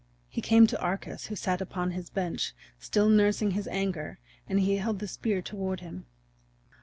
[0.27, 4.17] He came to Arcas who sat upon his bench, still nursing his anger,
[4.49, 6.07] and he held the spear toward him.